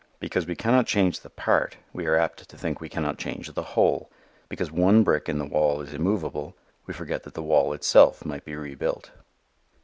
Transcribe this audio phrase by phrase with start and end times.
[0.19, 3.61] Because we cannot change the part we are apt to think we cannot change the
[3.77, 4.09] whole.
[4.49, 8.43] Because one brick in the wall is immovable, we forget that the wall itself might
[8.43, 9.11] be rebuilt.